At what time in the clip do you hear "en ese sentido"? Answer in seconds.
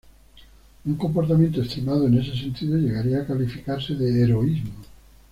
2.07-2.75